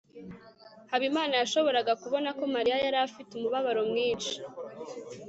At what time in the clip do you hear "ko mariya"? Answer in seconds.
2.37-2.77